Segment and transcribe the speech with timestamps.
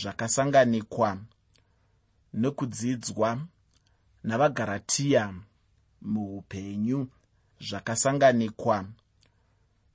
[0.00, 1.18] zvakasanganikwa
[2.34, 3.30] nekudzidzwa
[4.28, 5.34] navagaratiya
[6.02, 7.08] muupenyu
[7.60, 8.76] zvakasanganikwa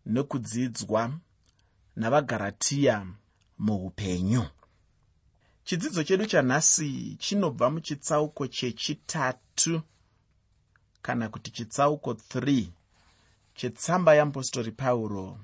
[0.05, 1.01] nekudzidzwa
[1.95, 2.95] navagaratiya
[3.57, 4.43] muupenyu.
[5.63, 9.81] Chidzidzo chedu chanhasi chinobva muchitsauko chechitatu
[11.01, 12.67] kana kuti chitsauko 3
[13.55, 15.39] chetsamba yeapostori pauro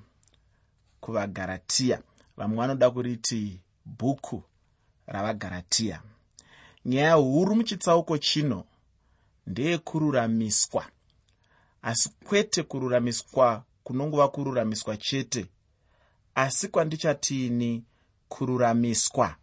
[1.01, 2.01] kuvagaratiya
[2.37, 3.59] vamwe vanoda kuriti
[3.99, 4.43] bhuku
[5.07, 6.01] ravagaratiya
[6.86, 8.63] nyaya huru muchitsauko chino
[9.47, 10.86] ndeyekururamiswa.
[11.82, 15.46] Asi kwete kururamiswa kunongova kururamiswa chete.
[16.36, 17.83] Asi kwandichatiini
[18.29, 19.36] kururamiswa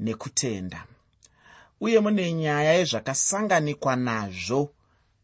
[0.00, 0.86] nekutenda.
[1.80, 4.70] Uye mune nyaya yezvakasanganikwa nazvo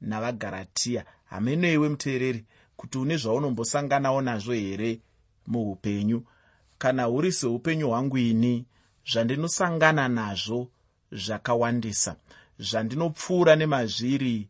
[0.00, 2.44] navagaratiya hamenoiwe muteereri
[2.76, 5.00] kuti une zvaunombosanganawo nazvo here
[5.46, 6.24] muupenyu
[6.82, 8.54] kana huri seupenyu hwangu ini
[9.12, 10.60] zvandinosangana nazvo
[11.12, 12.16] zvakawandisa
[12.58, 14.48] zvandinopfuura nemazviri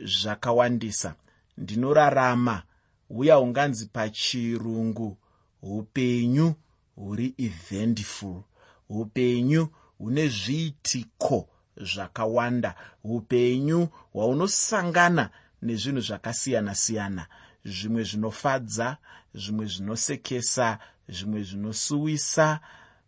[0.00, 1.14] zvakawandisa.
[1.58, 2.62] Ndinorarama
[3.10, 5.16] uya unganzi pachirungu
[5.62, 6.54] upenyu
[6.96, 8.42] huri eventful
[8.88, 15.30] upenyu hune zviitiko zvakawanda upenyu hwaunosangana
[15.62, 17.26] nezvinhu zvakasiyana-siyana.
[17.64, 18.96] Zvimwe zvinofadza
[19.34, 22.60] zvimwe zvinosekesa zvimwe zvinosuwisa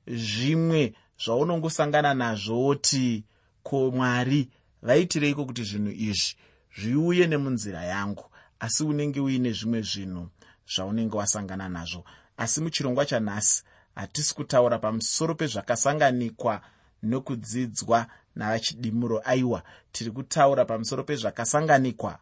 [0.07, 0.95] zvimwe
[1.25, 3.25] zvaunongosangana nazvoti
[3.63, 4.49] ko mwari
[4.83, 6.37] vaitireiko kuti zvinhu izvi
[6.79, 8.25] zviuye nemunzira yangu?
[8.61, 10.29] Asi unenge uine zvimwe zvinhu
[10.75, 12.05] zvaunenge wasangana nazvo.
[12.37, 13.63] Asi muchirongwa chanhasi
[13.95, 16.61] hatisi kutaura pamusoro pezvakasanganikwa
[17.03, 19.23] nokudzidzwa navachidimuro.
[19.25, 22.19] Aiwa tiri kutaura pamusoro pezvakasanganikwa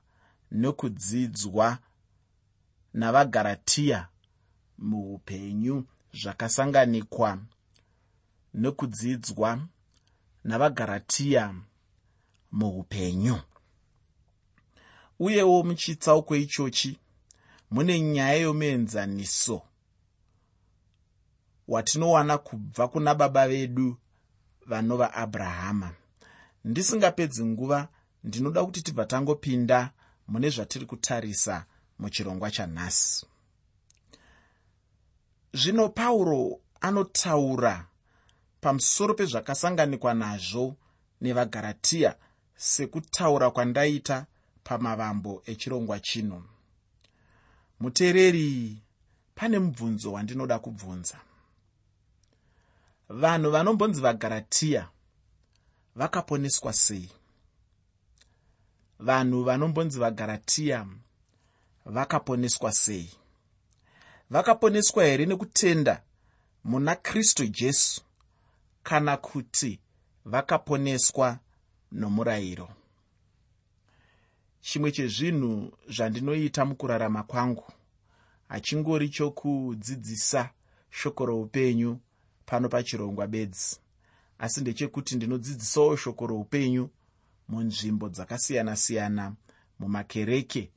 [0.51, 1.79] nokudzidzwa
[2.95, 4.09] navagaratiya
[4.79, 7.39] muupenyu zvakasanganikwa
[8.55, 9.51] nokudzidzwa
[10.45, 11.55] navagaratiya
[12.53, 13.41] muupenyu.
[15.19, 16.99] Uyewo muchitsauko ichochi
[17.71, 19.63] mune nyaya yomuenzaniso
[21.69, 23.97] watinowana kubva kuna baba vedu
[24.67, 25.95] vanova abrahama.
[26.65, 27.89] Ndisingapedzi nguva
[28.25, 29.91] ndinoda kuti tibva tangopinda
[30.29, 31.67] mune zvatiri kutarisa
[31.99, 33.27] muchirongwa chanhasi
[35.55, 37.87] zvino pauro anotaura
[38.61, 40.77] pamusoro pezvakasanganikwa nazvo
[41.21, 42.17] nevagaratiya
[42.57, 44.27] sekutaura kwandaita
[44.65, 46.43] pamavambo echirongwa chino.
[47.81, 48.79] Muteereri
[49.35, 51.19] pane mubvunzo wandinoda kubvunza.
[53.09, 54.89] Vanhu vanombonzi vagaratiya
[55.97, 57.11] vakaponeswa sei?
[58.99, 60.87] Vanhu vanombonzi vagaratiya
[61.85, 63.11] vakaponeswa sei
[64.35, 66.03] vakaponeswa here nekutenda
[66.65, 68.03] muna kristu jesu
[68.83, 69.81] kana kuti
[70.25, 71.39] vakaponeswa
[71.93, 72.69] nomurayiro?
[74.61, 77.65] Chimwe chezvinhu zvandinoita mukurarama kwangu
[78.49, 80.51] hachingori chokudzidzisa
[80.91, 81.99] shoko roupenyu
[82.47, 83.79] pano pachirongwa bedzi
[84.39, 86.91] asi ndechekuti ndinodzidzisawo shoko roupenyu
[87.49, 89.35] munzvimbo dzakasiyana-siyana
[89.79, 90.71] mumakereke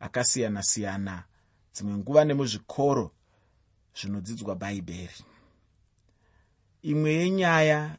[0.00, 1.24] akasiyana-siyana
[1.74, 3.10] dzimwe nguva nemuzvikoro
[3.98, 5.24] zvinodzidzwa bhaibheri.
[6.82, 7.96] Imwe yenyaya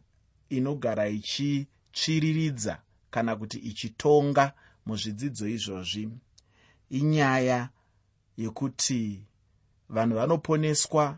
[0.49, 2.81] inogara ichitsviriridza
[3.11, 4.53] kana kuti ichitonga
[4.85, 6.09] muzvidzidzo izvozvi
[6.89, 7.69] inyaya
[8.37, 9.23] yekuti
[9.89, 11.17] vanhu vanoponeswa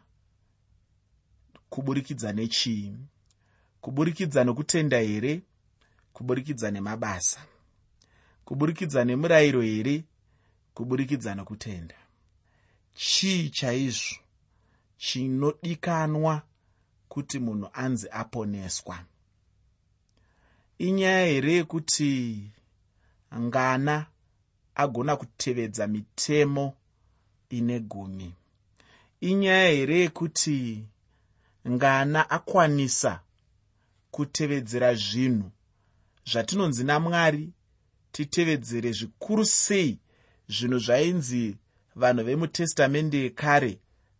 [1.69, 2.93] kuburikidza nechii?
[3.81, 5.41] Kuburikidza nokutenda here?
[6.13, 7.39] Kuburikidza nemabasa?
[8.45, 10.03] Kuburikidza nemurayiro here?
[10.73, 12.06] Kuburikidza nokutenda
[12.97, 14.15] chii chaizvo
[14.97, 16.41] chinodikanwa
[17.09, 19.05] kuti munhu anzi aponeswa?
[20.77, 22.41] Inyaya here yekuti
[23.39, 24.05] ngana
[24.75, 26.73] agona kutevedza mitemo
[27.49, 28.33] ine gumi?
[29.21, 30.83] Inyaya here yekuti
[31.69, 33.21] ngana akwanisa
[34.11, 35.51] kutevedzera zvinhu
[36.25, 37.49] zvatinonzi namwari
[38.11, 39.99] titevedzere zvikuru sei
[40.49, 41.57] zvinhu zvainzi
[42.01, 43.73] vanhu vemutestamende yekare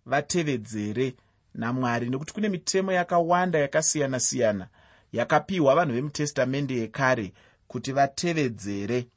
[0.05, 1.07] vatevedzere
[1.53, 4.65] namwari nekuti kune mitemo yakawanda yakasiyana-siyana
[5.11, 7.33] yakapiwa vanhu vemutestamende yekare
[7.67, 9.07] kuti vatevedzere.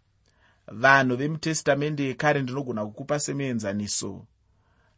[0.66, 4.26] Vanhu vemutestamende yekare ndinogona kukupa semuenzaniso.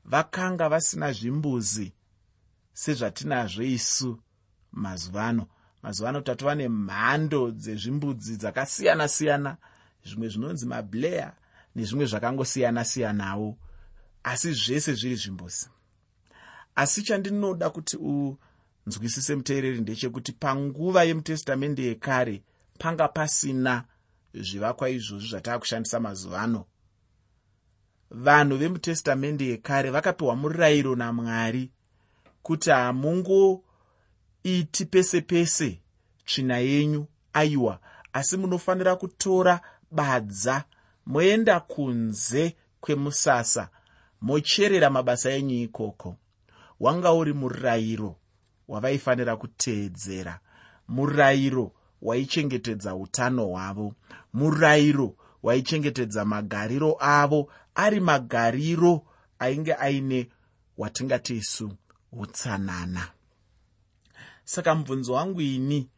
[0.05, 1.93] Vakanga vasina zvimbuzi
[2.73, 4.19] sezvatinazvo isu
[4.73, 5.47] mazuva ano.
[5.82, 9.56] Mazuva ano tatova nemhando dzezvimbudzi dzakasiyana-siyana
[10.05, 11.32] zvimwe zvinonzi mablayer
[11.75, 13.57] nezvimwe zvakangosiyana-siyanawo
[14.23, 15.67] asi zvese zviri zvimbuzi.
[16.75, 17.97] Asi chandinoda kuti
[18.87, 22.43] nzwisise muteereri ndechekuti panguva yemutestamende yekare
[22.79, 23.85] panga pasina
[24.35, 26.67] zvivakwa izvozvi zvataa kushandisa mazuva ano.
[28.11, 31.71] Vanhu vemutestamende yekare vakapiwa murayiro namwari
[32.43, 33.63] kuti hamungoiti
[34.91, 35.81] pese pese
[36.27, 37.81] tsvina yenyu aiwa
[38.13, 39.61] asi munofanira kutora
[39.91, 40.65] badza
[41.06, 43.69] moenda kunze kwemusasa
[44.20, 46.16] mocherera mabasa enyu ikoko.
[46.81, 48.16] Wanga uri murayiro
[48.69, 50.40] wavaifanira kuteedzera
[50.88, 51.72] murayiro
[52.02, 53.94] waichengetedza utano hwavo
[54.32, 59.06] murayiro waichengetedza magariro avo ari magariro
[59.38, 60.28] ainge aine
[60.78, 61.72] watingati isu
[62.12, 63.08] utsanana.
[64.44, 65.88] Saka mubvunzo wangu ini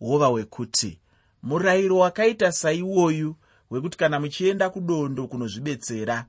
[0.00, 1.00] wova wekuti
[1.42, 3.36] murayiro wakaita saiwoyu
[3.70, 6.26] wekuti kana muchienda kudondo kunozvibetsera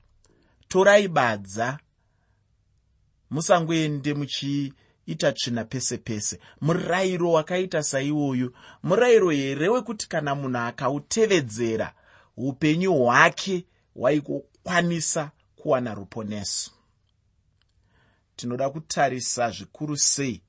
[0.68, 1.80] torai badza.
[3.30, 6.40] Musangoende muchiita tsvina pese pese.
[6.62, 8.54] Murayiro wakaita saiwoyu
[8.84, 11.94] murayiro here wekuti kana munhu akautevedzera
[12.38, 13.66] upenyu hwake
[13.96, 16.72] hwaikokwanisa kuwana ruponeso?
[18.36, 20.42] Tinoda kutarisa zvikuru sei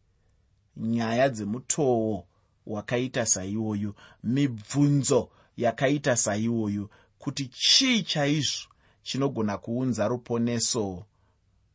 [0.76, 2.24] nyaya dzemutoo
[2.66, 3.94] wakaita saiwoyu
[4.24, 8.68] mibvunzo yakaita saiwoyu kuti chii chaizvo
[9.02, 11.04] chinogona kuunza ruponeso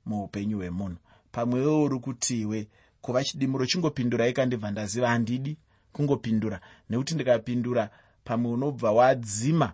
[0.06, 0.98] muupenyu hwemunhu?
[1.32, 2.68] Pamwewo uri kutiwe
[3.02, 5.58] kuva chidimuro chingopindura ikandibva ndaziva handidi
[5.94, 6.62] kungopindura.
[6.90, 7.90] Nekuti ndikapindura
[8.24, 9.74] pamwe unobva wadzima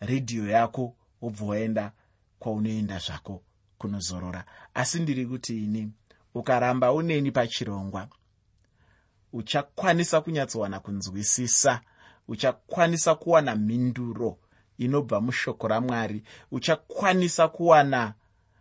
[0.00, 1.92] redhiyo yako wobva waenda
[2.38, 3.42] kwaunoenda zvako
[3.78, 4.44] kunozorora.
[4.74, 5.92] Asi ndiri kuti ini
[6.34, 8.08] ukaramba uneni pachirongwa
[9.32, 11.80] uchakwanisa kunyatsowana kunzwisisa
[12.30, 14.38] uchakwanisa kuwana mhinduro
[14.78, 16.22] inobva mushoko ramwari.
[16.50, 18.14] Uchakwanisa kuwana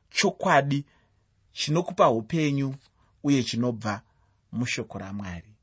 [0.10, 0.86] chokwadi
[1.52, 2.76] chinokupa upenyu
[3.24, 4.02] uye chinobva
[4.52, 5.54] mushoko ramwari.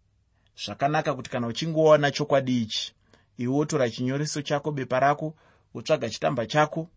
[0.64, 2.94] Zvakanaka kuti kana uchingowana chokwadi ichi
[3.38, 5.35] iwe wotora chinyoreso chako bepa rako
[5.75, 6.88] wotsvaga chitamba chako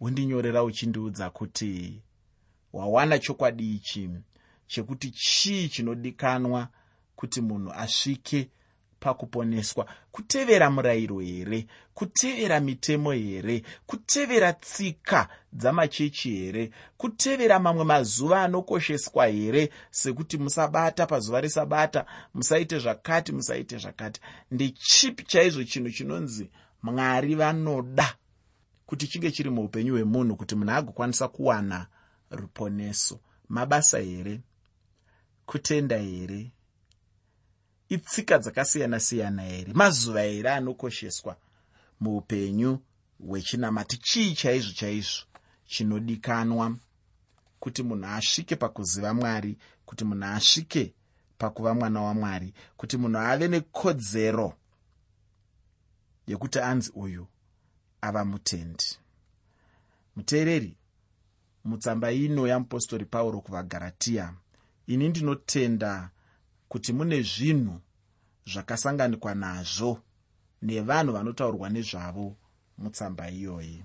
[0.00, 2.02] wondinyorera uchindiudza kuti
[2.72, 4.10] wawana chokwadi ichi
[4.66, 6.68] chekuti chii chinodikanwa
[7.16, 8.50] kuti munhu asvike
[9.04, 19.26] pakuponeswa kutevera murayiro here kutevera mitemo here kutevera tsika dzamachechi here kutevera mamwe mazuva anokosheswa
[19.26, 24.20] here sekuti musabata pazuva resabata musaite zvakati musaite zvakati.
[24.50, 26.50] Ndechipi chaizvo chinhu chinonzi
[26.82, 28.14] mwari vanoda
[28.86, 31.86] kuti chinge chiri muupenyu hwemunhu kuti munhu agokwanisa kuwana
[32.30, 33.20] ruponeso?
[33.48, 34.40] Mabasa here?
[35.46, 36.52] Kutenda here
[37.88, 39.72] itsika dzakasiyana-siyana here?
[39.72, 41.36] Mazuva here anokosheswa
[42.00, 42.78] muupenyu
[43.28, 43.96] hwechinamati.
[43.98, 45.24] Chii chaizvo chaizvo
[45.66, 46.76] chinodikanwa?
[47.60, 50.94] Kuti munhu asvike pakuziva mwari kuti munhu asvike
[51.38, 54.54] pakuva mwana wamwari kuti munhu ave nekodzero
[56.26, 57.26] yekuti anzi uyu
[58.00, 58.84] ava mutendi.
[60.16, 60.76] Muteereri
[61.64, 64.34] mutsamba ino yamupostori pauro kuvagaratiya
[64.86, 66.10] ini ndinotenda
[66.74, 67.80] kuti mune zvinhu
[68.46, 70.00] zvakasanganikwa nazvo
[70.62, 72.36] nevanhu vanotaurwa nezvavo
[72.78, 73.84] mutsamba iyoyi.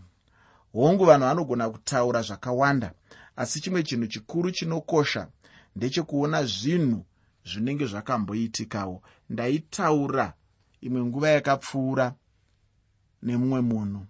[0.74, 2.94] Hongu vanhu vanogona kutaura zvakawanda
[3.36, 5.27] asi chimwe chinhu chikuru chinokosha
[5.75, 7.06] ndechekuona zvinhu
[7.45, 9.03] zvinenge zvakamboitikawo.
[9.30, 10.33] Ndaitaura
[10.81, 12.15] imwe nguva yakapfuura
[13.24, 14.05] nemumwe munhu.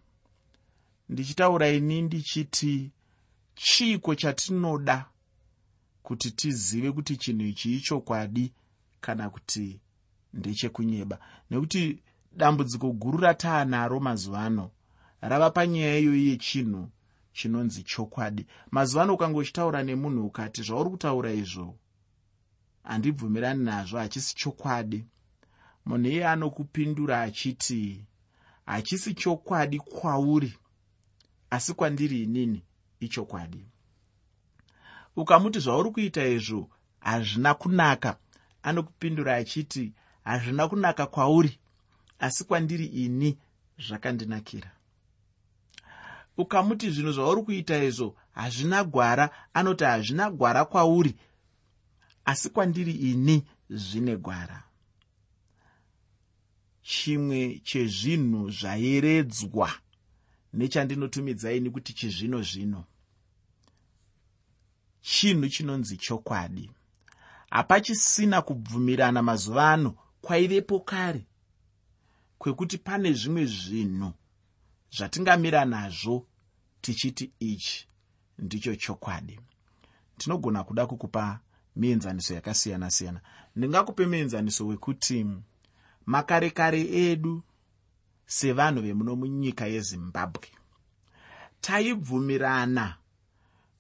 [1.10, 2.92] Ndichitaura ini ndichiti
[3.56, 5.06] chiiko chatinoda
[6.04, 8.54] kuti tizive kuti chinhu ichi ichokwadi
[9.02, 9.80] kana kuti
[10.34, 11.20] ndechekunyeba
[11.52, 12.02] nekuti
[12.32, 14.72] dambudziko guru rataanaro mazuva ano
[15.22, 16.90] rava panyaya iyoyi yechinhu
[17.34, 18.46] chinonzi chokwadi.
[18.72, 21.76] Mazuva ano ukange uchitaura nemunhu ukati zvauri kutaura izvo?
[22.84, 25.06] Handibvumirani nazvo hachisi chokwadi.
[25.86, 28.06] Munhu iye anokupindura achiti
[28.66, 30.54] hachisi chokwadi kwauri
[31.50, 32.64] asi kwandiri inini
[33.00, 33.66] ichokwadi.
[35.16, 38.18] Ukamuti zvauri kuita izvo hazvina kunaka
[38.64, 41.60] anokupindura achiti hazvina kunaka kwauri
[42.20, 43.38] asi kwandiri ini
[43.88, 44.72] zvakandinakira.
[46.38, 51.16] Ukamuti zvinhu zvauri kuita izvo hazvina gwara anoti hazvina gwara kwauri
[52.26, 54.64] asi kwandiri ini zvine gwara.
[56.82, 59.72] Chimwe chezvinhu zvayeredzwa
[60.54, 62.86] nechandinotumidzaini kuti chizvino zvino
[65.02, 66.72] chinhu chinonzi chokwadi
[67.50, 71.26] hapachisina kubvumirana mazuva ano kwaivepo kare
[72.38, 74.14] kwekuti pane zvimwe zvinhu
[74.92, 76.26] zvatingamira nazvo
[76.82, 77.88] tichiti ichi
[78.40, 79.40] ndicho chokwadi.
[80.18, 81.40] Tinogona kuda kukupa
[81.76, 83.22] mienzaniso yakasiyana siyana
[83.56, 85.26] ndingakupe muenzaniso wekuti
[86.06, 87.44] makare kare edu
[88.26, 90.48] sevanhu vemuno munyika yezimbabwe
[91.62, 92.96] taibvumirana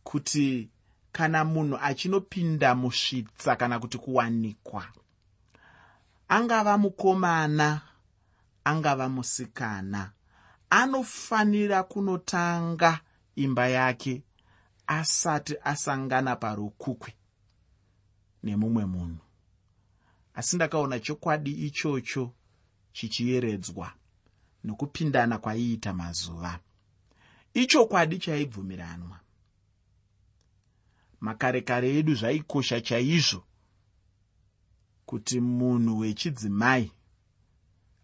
[0.03, 0.69] kuti
[1.11, 4.85] kana munhu achinopinda musvitsa kana kuti kuwanikwa
[6.27, 7.81] angava mukomana
[8.63, 10.11] angava musikana
[10.69, 12.99] anofanira kunotanga
[13.35, 14.23] imba yake
[14.87, 17.13] asati asangana parukukwe
[18.43, 19.17] nemumwe munhu.
[20.33, 22.33] Asi ndakaona chokwadi ichocho
[22.91, 23.93] chichiyeredzwa
[24.63, 26.59] nokupindana kwaiita mazuva.
[27.53, 29.19] Ichokwadi chaibvumiranwa
[31.21, 33.43] makare kare edu zvaikosha chaizvo
[35.05, 36.91] kuti munhu wechidzimai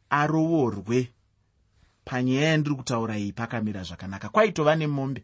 [0.09, 1.11] arovorwe
[2.05, 4.29] panyaya yandiri kutaura iyi pakamira zvakanaka.
[4.29, 5.23] Kwaitova nemombe.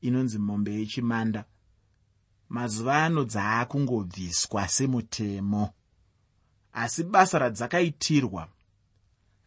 [0.00, 1.44] Inonzi mombe yechimanda.
[2.48, 5.74] Mazuva ano dzaakungobviswa semutemo.
[6.72, 8.48] Asi basa radzakaitirwa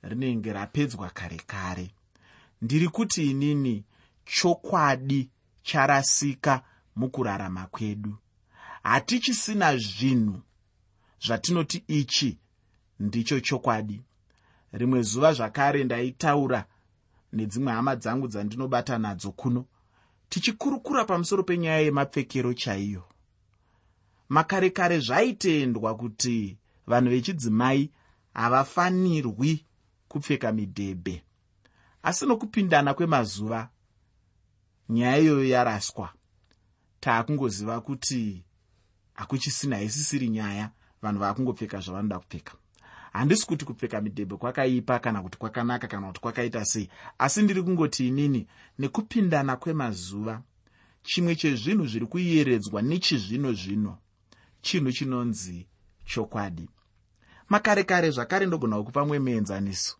[0.01, 1.91] rinenge rapedzwa kare kare.
[2.61, 3.83] Ndiri kuti inini
[4.25, 5.29] chokwadi
[5.63, 6.63] charasika
[6.99, 8.17] mukurarama kwedu.
[8.83, 10.41] Hatichisina zvinhu
[11.25, 12.37] zvatinoti ichi
[12.99, 14.01] ndicho chokwadi.
[14.71, 16.65] Rimwe zuva zvakare ndaitaura
[17.33, 19.65] nedzimwe hama dzangu dzandinobata nadzo kuno.
[20.29, 23.03] Tichikurukura pamusoro penyaya yemapfekero chaiyo.
[24.29, 27.91] Makare kare zvaitendwa kuti vanhu vechidzimai
[28.33, 29.65] havafanirwi
[30.07, 31.23] kupfeka midhebhe.
[32.03, 33.69] Asi nokupindana kwemazuva
[34.89, 36.13] nyaya iyoyo yaraswa
[36.99, 38.43] taakungoziva kuti
[39.13, 42.53] hakuchisina haisisiri nyaya vanhu vaakungopfeka zvavanoda kupfeka.
[43.13, 48.07] Handisi kuti kupfeka midhebhe kwakaipa kana kuti kwakanaka kana kuti kwakaita sei asi ndiri kungoti
[48.07, 48.47] inini
[48.79, 50.41] nekupindana kwemazuva
[51.03, 53.97] chimwe chezvinhu zviri kuyeredzwa nechizvino zvino
[54.61, 55.67] chinhu chinonzi
[56.05, 56.69] chokwadi.
[57.49, 59.95] Makare kare zvakare ndogona kukupa mwe muenzaniso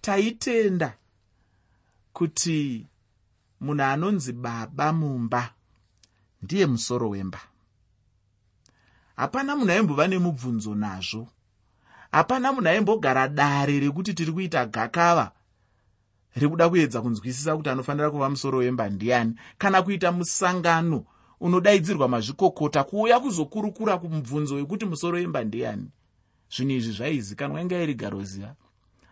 [0.00, 0.96] taitenda
[2.12, 2.86] kuti
[3.60, 5.54] munhu anonzi baba mumba
[6.44, 7.40] ndiye musoro wemba.
[9.16, 11.28] Hapana munhu aimbova nemubvunzo nazvo.
[12.12, 15.32] Hapana munhu aimbogara dare rekuti tiri kuita gakava
[16.36, 19.34] rekuda kuedza kunzwisisa kuti anofanira kuva musoro wemba ndiani.
[19.58, 21.04] Kana kuita musangano
[21.40, 25.88] unodaidzirwa mazvikokota kuuya kuzokurukura kumubvunzo wekuti musoro wemba ndiani.
[26.54, 28.54] Zvinhu izvi zvaizikanwa inga iri garoziva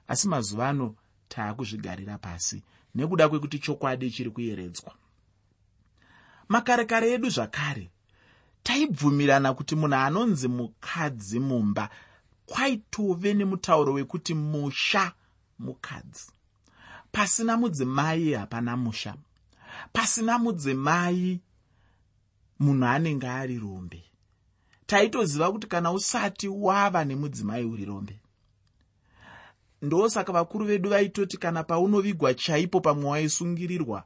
[0.08, 0.94] asi mazuva ano
[1.28, 2.62] taakuzvigarira pasi
[2.94, 4.92] nekuda kwekuti chokwadi chiri kuyeredzwa
[6.48, 7.90] makare kare edu zvakare.
[8.62, 11.88] Taibvumirana kuti munhu anonzi mukadzi mumba
[12.46, 15.12] kwaitove nemutauro wekuti musha
[15.58, 16.32] mukadzi.
[17.12, 19.14] Pasina mudzimai hapana musha.
[19.92, 21.40] Pasina mudzimai
[22.60, 24.04] munhu anenge ari rombe.
[24.86, 28.20] Taitoziva kuti kana usati wava nemudzimai uri rombe.
[29.82, 34.04] Ndosaka vakuru vedu vaitoti kana paunovigwa chaipo pamwe waisungirirwa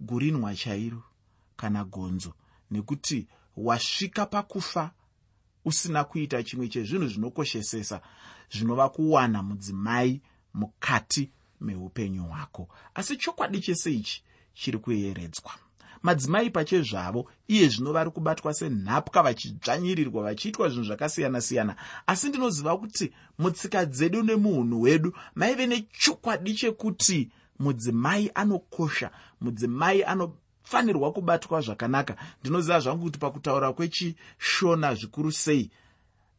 [0.00, 1.02] gurinwa chairo
[1.58, 2.32] kana gonzo.
[2.70, 4.90] Nekuti wasvika pakufa
[5.64, 8.00] usina kuita chimwe chezvinhu zvinokoshesesa
[8.50, 10.20] zvinova kuwana mudzimai
[10.54, 12.68] mukati meupenyu hwako.
[12.94, 14.22] Asi chokwadi chese ichi
[14.54, 15.52] chiri kuyeredzwa.
[16.02, 21.76] Madzimai pachezvavo iye zvino vari kubatwa senhapwa vachidzvanyirirwa vachiitwa zvinhu zvakasiyana-siyana.
[22.06, 29.10] Asi ndinoziva kuti mutsika dzedu nemuunhu hwedu maive nechokwadi chekuti mudzimai anokosha
[29.40, 30.04] mudzimai
[30.68, 32.16] anofanirwa kubatwa zvakanaka.
[32.40, 35.70] Ndinoziva zvangu kuti pakutaura kwechishona zvikuru sei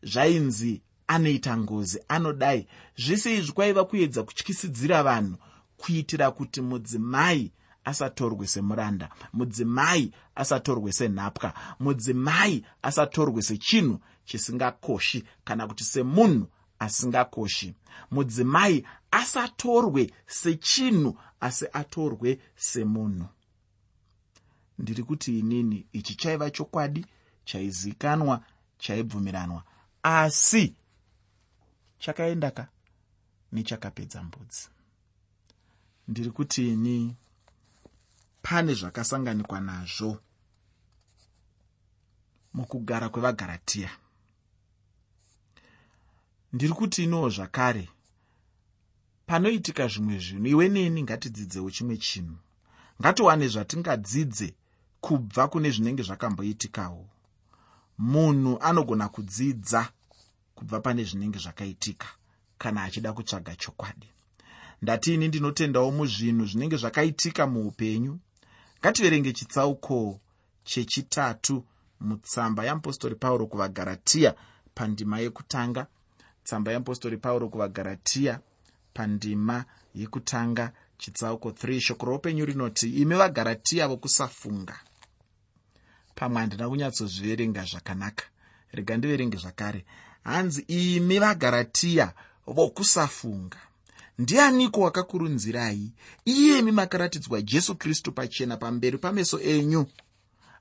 [0.03, 2.67] zvainzi anoita ngozi anodai.
[2.97, 5.37] Zvese izvi kwaiva kuedza kutyisidzira vanhu
[5.77, 7.51] kuitira kuti mudzimai
[7.85, 16.47] asatorwe semuranda mudzimai asatorwe senhapwa mudzimai asatorwe sechinhu chisingakoshi kana kuti semunhu
[16.79, 17.73] asingakoshi.
[18.11, 23.25] Mudzimai asatorwe sechinhu asi atorwe semunhu
[24.79, 27.05] ndiri kuti inini ichi chaiva chokwadi
[27.45, 28.43] chaizikanwa
[28.77, 29.63] chaibvumiranwa.
[30.03, 30.75] Asi
[31.99, 32.67] chakaendaka
[33.51, 34.69] nechakapedza mbudzi.
[36.07, 37.15] Ndiri kuti ini
[38.41, 40.17] pane zvakasanganikwa nazvo
[42.53, 43.89] mukugara kwevagaratiya
[46.53, 47.89] ndiri kuti inowo zvakare.
[49.25, 52.37] Panoitika zvimwe zvinhu iwe neni ngatidzidzewo chimwe chinhu.
[53.01, 54.53] Ngatiwane zvatingadzidze
[55.01, 57.05] kubva kune zvinenge zvakamboitikawo.
[57.97, 59.89] Munhu anogona kudzidza
[60.55, 62.07] kubva pane zvinenge zvakaitika
[62.57, 64.07] kana achida kutsvaga chokwadi.
[64.81, 68.19] Ndatiini ndinotendawo muzvinhu zvinenge zvakaitika muupenyu?
[68.79, 70.19] Ngativerenge chitsauko
[70.63, 71.65] chechitatu
[71.99, 74.35] mutsamba yeapostori pauro kuvagaratiya
[74.75, 75.87] pandima yekutanga
[76.43, 78.39] tsamba yeapostori pauro kuvagaratiya
[78.93, 79.65] pandima
[79.95, 84.75] yekutanga chitsauko 3 shoko roupenyu rinoti imi vagaratiya vokusafunga
[86.19, 88.25] pamwe handina kunyatsozviverenga zvakanaka.
[88.71, 89.85] Rega ndiverenge zvakare.
[90.23, 92.13] Hanzi imi vagaratiya
[92.47, 93.57] vokusafunga.
[94.17, 95.91] Ndianiko wakakurunzirai
[96.25, 99.85] iyemi makaratidzwa jesu kristu pachena pamberi pameso enyu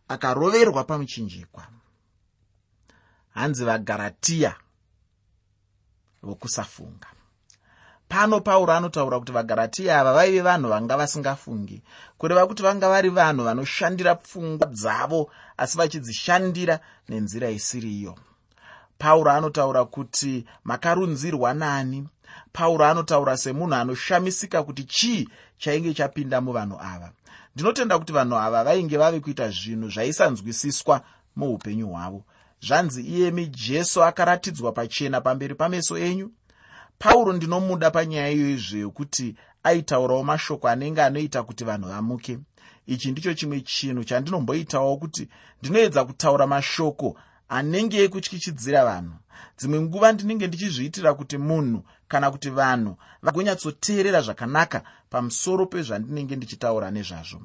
[0.08, 1.66] akaroverwa pamuchinjikwa.
[3.34, 4.54] Hanzi vagaratiya
[6.22, 7.17] vokusafunga
[8.08, 11.82] pano pauro anotaura kuti vagaratiya ava vaive vanhu vanga vasingafungi.
[12.18, 18.14] Kureva kuti vanga vari vanhu vanoshandira pfungwa dzavo asi vachidzishandira nenzira isiriyo.
[18.98, 22.08] Pauro anotaura kuti makarunzirwa nani.
[22.52, 27.12] Pauro anotaura semunhu anoshamisika kuti chii chainge chapinda muvanhu ava.
[27.54, 31.00] Ndinotenda kuti vanhu ava vainge vave kuita zvinhu zvaisanzwisiswa
[31.36, 32.24] muupenyu hwavo.
[32.60, 36.30] Zvanzi iyemi jesu akaratidzwa pachena pamberi pameso enyu
[36.98, 42.38] pauro ndinomuda panyaya iyoizve yokuti aitaurawo mashoko anenge anoita kuti vanhu vamuke.
[42.86, 45.28] Ichi ndicho chimwe chinhu chandinomboitawo kuti
[45.62, 47.16] ndinoedza kutaura mashoko
[47.48, 49.14] anenge ekutyichidzira vanhu.
[49.58, 57.40] Dzimwe nguva ndinenge ndichizviitira kuti munhu kana kuti vanhu vagonyatsoteerera zvakanaka pamusoro pezvandinenge ndichitaura nezvazvo.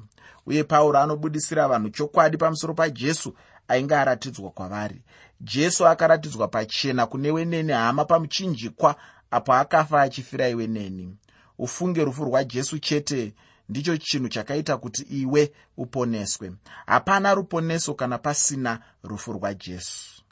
[0.46, 3.34] Uye pauro anobudisira vanhu chokwadi pamusoro pajesu
[3.68, 5.02] ainge aratidzwa kwavari.
[5.40, 8.96] Jesu akaratidzwa pachena kune wenene hama pamuchinjikwa
[9.34, 11.16] apo akafa achifira iwe neni.
[11.58, 13.34] Ufunge rufu rwajesu chete
[13.68, 16.52] ndicho chinhu chakaita kuti iwe uponeswe.
[16.86, 20.22] Hapana ruponeso kana pasina rufu rwajesu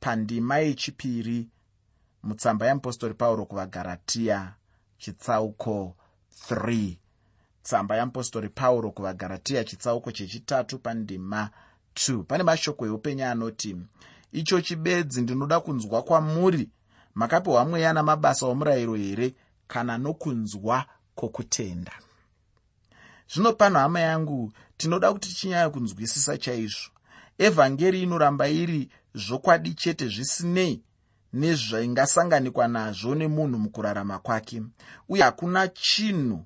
[0.00, 1.48] pandima yechipiri
[2.22, 4.54] mutsamba yeapostori pauro kuvagaratiya
[4.98, 5.96] chitsauko
[6.50, 6.96] 3
[7.62, 11.50] tsamba yeapostori pauro kuvagaratiya chitsauko chechitatu pandima
[11.94, 13.76] 2 pane mashoko eupenyu anoti
[14.32, 16.68] icho chibedzi ndinoda kunzwa kwamuri
[17.16, 19.34] makapiwa mweya namabasa omurayiro here
[19.68, 21.92] kana nokunzwa kwokutenda?
[23.34, 26.90] Zvino pano hama yangu tinoda kuti tichinyanya kunzwisisa chaizvo.
[27.38, 30.82] Evhangeri inoramba iri zvokwadi chete zvisinei
[31.32, 34.62] nezvaingasanganikwa nazvo nemunhu mukurarama kwake.
[35.08, 36.44] Uye hakuna chinhu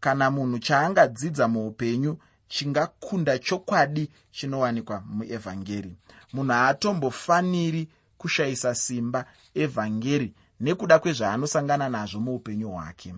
[0.00, 5.96] kana munhu chaangadzidza muupenyu chingakunda chokwadi chinowanikwa muevhangeri.
[6.32, 7.88] Munhu haatombofaniri
[8.18, 13.14] kushayisa simba evhangeri nekuda kwezvaanosangana nazvo muupenyu hwake.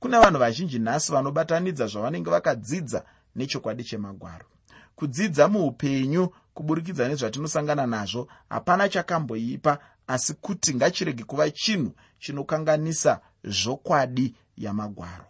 [0.00, 3.04] Kune vanhu vazhinji nhasi vanobatanidza zvavanenge vakadzidza
[3.36, 4.46] nechokwadi chemagwaro.
[4.96, 15.24] Kudzidza muupenyu kuburikidza nezvatinosangana nazvo hapana chakamboipa asi kuti ngachirege kuva chinhu chinokanganisa zvokwadi yamagwaro.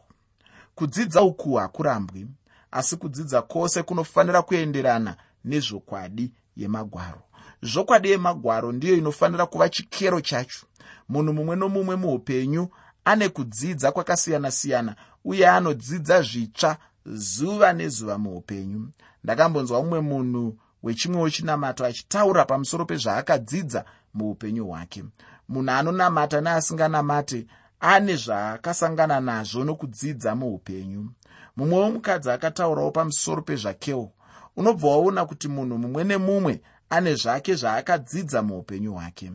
[0.75, 2.27] Kudzidza uku hakurambwi
[2.71, 7.28] asi kudzidza kwose kunofanira kuenderana nezvokwadi yemagwaro
[7.62, 10.66] zvokwadi yemagwaro ndiyo inofanira kuva chikero chacho.
[11.09, 12.68] Munhu mumwe nomumwe muupenyu
[13.05, 18.88] ane kudzidza kwakasiyana-siyana uye anodzidza zvitsva zuva nezuva muupenyu
[19.25, 25.05] ndakambonzwa mumwe munhu wechimwewo chinamato achitaura pamusoro pezvaakadzidza muupenyu hwake.
[25.49, 27.47] Munhu anonamata neasinganamate
[27.81, 31.11] ane zvaakasangana nazvo nokudzidza muupenyu
[31.57, 34.12] mumwewo mukadzi akataurawo pamusoro pezvakewo.
[34.57, 39.33] Unobva waona kuti munhu mumwe nemumwe ane zvake zvaakadzidza muupenyu hwake.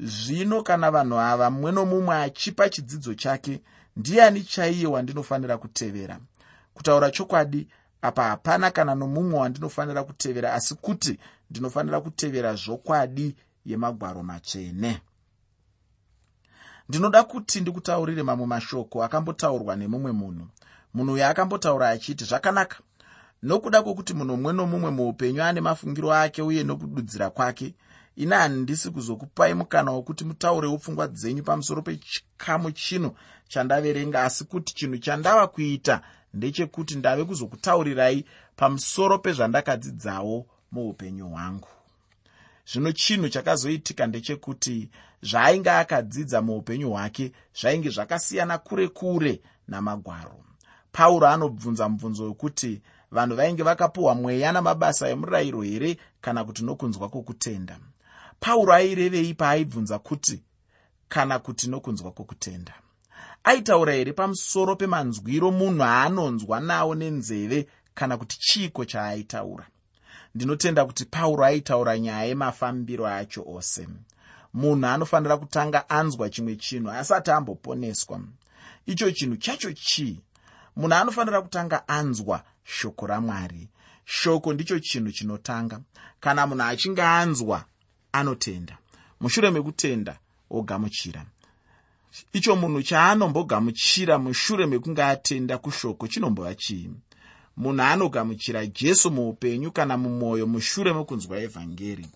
[0.00, 3.62] Zvino kana vanhu ava mumwe nomumwe achipa chidzidzo chake
[3.96, 6.18] ndiani chaiye wandinofanira kutevera?
[6.74, 7.68] Kutaura chokwadi
[8.02, 11.18] apa hapana kana nomumwe wandinofanira kutevera asi kuti
[11.50, 15.00] ndinofanira kutevera zvokwadi yemagwaro matsvene.
[16.88, 20.46] Ndinoda kuti ndikutaurire mamwe mashoko akambotaurwa nemumwe munhu.
[20.94, 22.76] Munhu uyo akambotaura achiti zvakanaka
[23.42, 27.74] nokuda kwokuti munhu mumwe nomumwe muupenyu ane mafungiro ake uye nokududzira kwake
[28.16, 33.14] ine handisi kuzokupai mukana wokuti mutaurewo pfungwa dzenyu pamusoro pechikamu chino
[33.48, 36.02] chandaverenga asi kuti chinhu chandava kuita
[36.34, 38.24] ndechekuti ndave kuzokutaurirai
[38.56, 41.68] pamusoro pezvandakadzidzawo muupenyu hwangu.
[42.66, 44.90] Zvino chinhu chakazoitika ndechekuti
[45.22, 50.44] zvaainge akadzidza muupenyu hwake zvainge zvakasiyana kure kure namagwaro.
[50.92, 57.78] Pauro anobvunza mubvunzo wekuti vanhu vainge vakapiwa mweya namabasa emurayiro here kana kuti nokunzwa kwokutenda?
[58.40, 60.42] Pauro airevei paaibvunza kuti
[61.08, 62.74] kana kuti nokunzwa kwokutenda?
[63.44, 69.66] Aitaura here pamusoro pemanzwiro munhu aanonzwa nawo nenzeve kana kuti chiiko chaaitaura?
[70.34, 73.88] Ndinotenda kuti pauro aitaura nyaya yemafambiro acho ose.
[74.54, 78.20] Munhu anofanira kutanga anzwa chimwe chinhu asati amboponeswa.
[78.86, 80.20] Icho chinhu chacho chii
[80.76, 83.68] munhu anofanira kutanga anzwa shoko ramwari.
[84.04, 85.80] Shoko ndicho chinhu chinotanga.
[86.20, 87.64] Kana munhu achinge anzwa
[88.12, 88.78] anotenda.
[89.20, 90.18] Mushure mekutenda
[90.50, 91.24] ogamuchira.
[92.32, 96.90] Icho munhu chaanombogamuchira mushure mekunge atenda kushoko chinombova chii
[97.56, 102.06] munhu anogamuchira jesu muupenyu kana mumwoyo mushure mekunzwa evhangeri?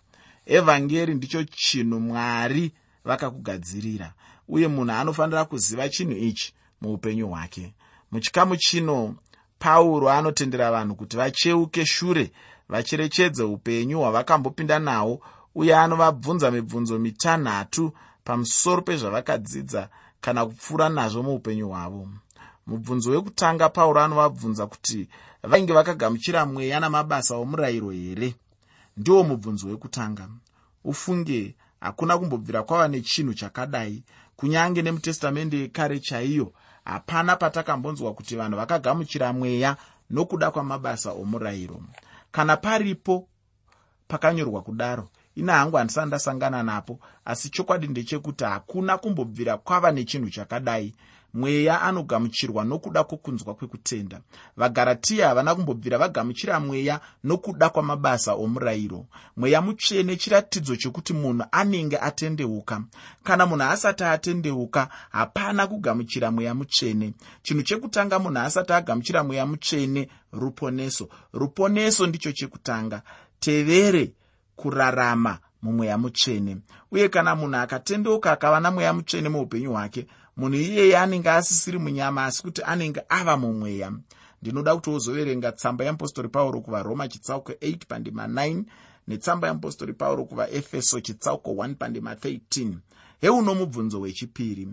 [0.47, 2.73] Evhangeri ndicho chinhu mwari
[3.05, 4.13] vakakugadzirira
[4.49, 7.73] uye munhu anofanira kuziva chinhu ichi muupenyu hwake
[8.17, 9.15] muchikamu chino
[9.59, 12.33] pauro anotendera vanhu kuti vacheuke shure
[12.69, 15.21] vacherechedze upenyu hwavakambopinda nahwo
[15.55, 17.93] uye anovabvunza mibvunzo mitanhatu
[18.25, 19.89] pamusoro pezvavakadzidza
[20.21, 22.09] kana kupfuura nazvo muupenyu hwavo.
[22.67, 25.09] Mubvunzo wekutanga pauro anovabvunza kuti
[25.43, 28.35] vainge vakagamuchira mweya namabasa omurayiro here?
[28.97, 30.29] Ndiwo mubvunzo wekutanga.
[30.85, 34.03] Ufunge hakuna kumbobvira kwava nechinhu chakadai
[34.37, 36.53] kunyange nemutestamende yekare chaiyo
[36.87, 39.77] hapana patakambonzwa kuti vanhu vakagamuchira mweya
[40.11, 41.83] nokuda kwamabasa omurayiro.
[42.33, 43.29] Kana paripo
[44.09, 50.95] pakanyorwa kudaro ina hangu handisati ndasangana napo asi chokwadi ndechekuti hakuna kumbobvira kwava nechinhu chakadai
[51.37, 54.21] mweya anogamuchirwa nokuda kwokunzwa kwekutenda.
[54.57, 59.07] Vagaratiya havana kumbobvira vagamuchira mweya nokuda kwamabasa omurayiro.
[59.37, 62.83] Mweya mutsvene chiratidzo chokuti munhu anenge atendeuka.
[63.25, 67.15] Kana munhu asati atendeuka hapana kugamuchira mweya mutsvene.
[67.43, 71.09] Chinhu chekutanga munhu asati agamuchira mweya mutsvene ruponeso.
[71.33, 73.03] Ruponeso ndicho chekutanga.
[73.41, 74.13] Tevere
[74.57, 76.57] kurarama mumweya mutsvene.
[76.93, 82.43] Uye kana munhu akatendeuka akava namweya mutsvene muupenyu hwake munhu iyeye anenge asisiri munyama asi
[82.43, 83.93] kuti anenge ava mumweya.
[84.43, 88.65] Ndinoda kuti wozoverenga tsamba yeapostori pauro kuvaroma chitsauko 8 pandima 9
[89.09, 92.75] netsamba yeapostori pauro kuvaefeso chitsauko 1 pandima 13
[93.21, 94.69] heuno mubvunzo wechipiri.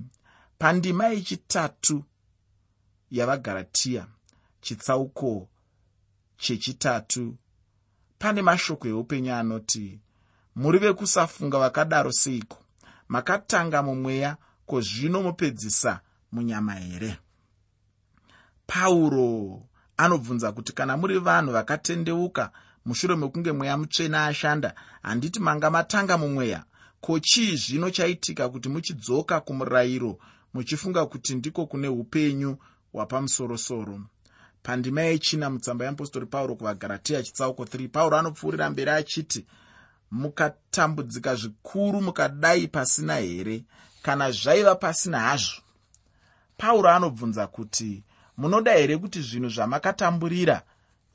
[0.57, 2.03] Pandima yechitatu
[3.11, 4.07] yavagaratiya
[4.61, 5.49] chitsauko
[6.37, 7.35] chechitatu.
[8.19, 9.99] Pane mashoko eupenyu anoti
[10.55, 12.57] muri vekusafunga vakadaro seiko?
[13.07, 17.17] Makatanga mumweya ko zvino mupedzisa munyama here?
[18.67, 19.61] Pauro
[19.97, 22.51] anobvunza kuti kana muri vanhu vakatendeuka
[22.85, 26.63] mushure mekunge mweya mutsvene ashanda handiti manga matanga mumweya.
[27.01, 30.19] Ko chii zvino chaitika kuti muchidzoka kumurayiro
[30.53, 32.57] muchifunga kuti ndiko kune upenyu
[32.93, 34.01] hwapamusorosoro?
[34.63, 39.45] Pandima yechina mutsamba yeapostori pauro kuvagaratiya chitsauko 3 pauro anopfuurira mberi achiti
[40.13, 43.63] mukatambudzika zvikuru mukadai pasina here
[44.01, 45.61] kana zvaiva pasina hazvo?
[46.57, 48.03] Pauro anobvunza kuti
[48.37, 50.61] munoda here kuti zvinhu zvamakatamburira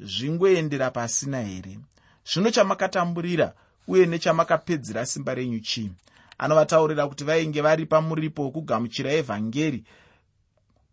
[0.01, 1.79] zvingoendera pasina here?
[2.25, 3.55] Zvino chamakatamburira
[3.87, 5.91] uye nechamakapedzera simba renyu chii?
[6.39, 9.85] Anovataurira kuti vainge vari pamuripo wokugamuchira evhangeri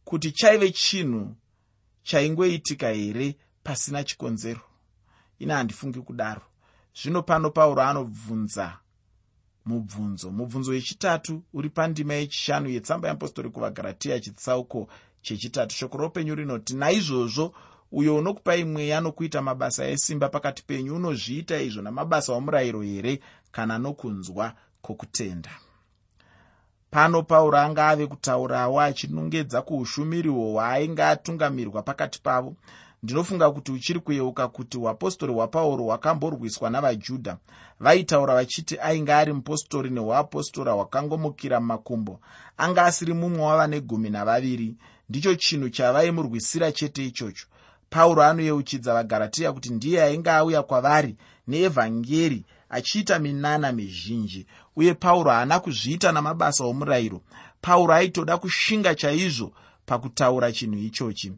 [0.06, 1.36] kuti chaive chinhu
[2.04, 4.62] chaingoitika here pasina chikonzero.
[5.40, 6.42] Ine handifungi kudaro
[6.96, 8.78] zvino pano pauro anobvunza
[9.66, 10.32] mubvunzo.
[10.32, 14.88] Mubvunzo wechitatu uri pandima yechishanu yetsamba yeapostori kuvagaratiya chitsauko
[15.22, 15.76] chechitatu.
[15.76, 17.54] Shoko roupenyu rinoti naizvozvo
[17.92, 23.20] uyo unokupai mweya nokuita mabasa esimba pakati penyu unozviita izvo namabasa omurayiro here
[23.52, 25.50] kana nokunzwa kwokutenda?
[26.92, 32.56] Pano pauro anga ave kutaurawo achinongedza kuushumiriwo hwaainge atungamirwa pakati pavo
[33.06, 37.38] ndinofunga kuti uchiri kuyeuka kuti uapostori hwapauro hwakamborwiswa navajudha.
[37.80, 42.20] Vaitaura vachiti ainge ari mupostori neuapostora hwakangomukira mumakumbo
[42.58, 44.76] anga asiri mumwe wavane gumi navaviri
[45.10, 47.46] ndicho chinhu chavaimurwisira chete ichocho.
[47.90, 51.16] Pauro anoyeuchidza vagaratiya kuti ndiye ainge auya kwavari
[51.48, 57.22] neevhangeri achiita minana mizhinji uye pauro haana kuzviita namabasa omurayiro.
[57.62, 59.52] Pauro aitoda kushinga chaizvo
[59.86, 61.34] pakutaura chinhu ichochi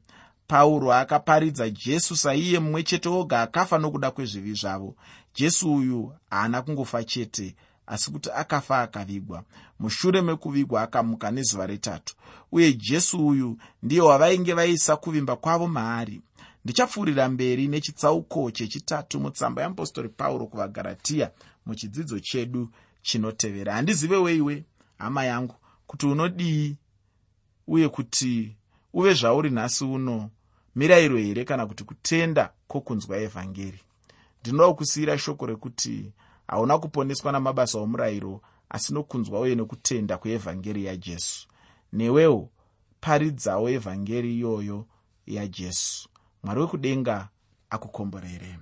[0.47, 4.95] pauro akaparidza jesu saiye mumwe chete oga akafa nokuda kwezvivi zvavo.
[5.36, 7.55] Jesu uyu haana kungofa chete
[7.88, 9.43] asi kuti akafa akavigwa.
[9.79, 12.15] Mushure mekuvigwa akamuka nezuva retatu.
[12.51, 16.21] Uye jesu uyu ndiye wavainge vaisa kuvimba kwavo maari.
[16.65, 21.31] Ndichapfuurira mberi nechitsauko chechitatu mutsamba yeapostori pauro kuvagaratiya
[21.65, 22.69] muchidzidzo chedu
[23.01, 23.73] chinotevera.
[23.73, 24.63] Handizive weiwe
[24.97, 25.55] hama yangu
[25.88, 26.77] kuti unodii
[27.67, 28.55] uye kuti
[28.93, 30.29] uve zvauri nhasi uno
[30.77, 33.79] mirayiro here kana kuti kutenda kwokunzwa evhangeri?
[34.41, 36.11] Ndinoda kusiyira shoko rekuti
[36.47, 41.47] hauna kuponeswa namabasa omurayiro asi nokunzwa uye nokutenda kweevhangeri yajesu.
[41.93, 42.49] Newewo
[43.01, 44.85] paridzawo evhangeri iyoyo
[45.27, 46.09] yajesu.
[46.43, 47.29] Mwari wekudenga
[47.69, 48.59] akukomborere